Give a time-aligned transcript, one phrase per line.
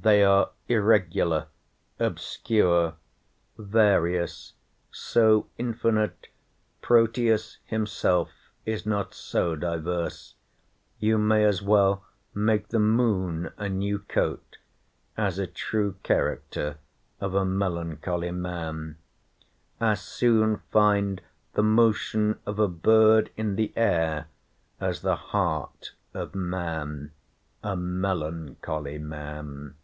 [0.00, 1.48] They are irregular,
[1.98, 2.94] obscure,
[3.58, 4.52] various,
[4.92, 6.28] so infinite,
[6.80, 8.30] Proteus himself
[8.64, 10.34] is not so diverse;
[11.00, 14.58] you may as well make the Moon a new coat,
[15.16, 16.76] as a true character
[17.20, 18.98] of a melancholy man;
[19.80, 21.22] as soon find
[21.54, 24.28] the motion of a bird in the air,
[24.78, 27.10] as the heart of man,
[27.64, 29.74] a melancholy man.